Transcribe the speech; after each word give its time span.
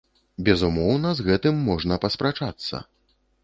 Безумоўна, 0.47 1.11
з 1.21 1.27
гэтым 1.29 1.61
можна 1.69 2.01
паспрачацца. 2.07 2.85